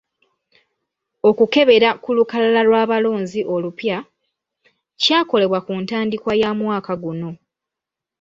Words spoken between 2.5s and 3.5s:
lw'abalonzi